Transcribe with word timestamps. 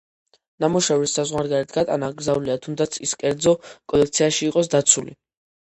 ნამუშევრის 0.63 1.13
საზღვარგარეთ 1.17 1.75
გატანა 1.75 2.09
აკრძალულია 2.13 2.57
თუნდაც, 2.65 2.97
ის 3.09 3.13
კერძო 3.25 3.55
კოლექციაში 3.95 4.45
იყოს 4.49 4.73
დაცული. 4.77 5.19